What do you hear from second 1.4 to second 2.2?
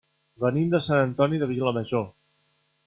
de Vilamajor.